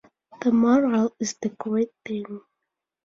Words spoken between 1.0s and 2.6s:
is the great thing.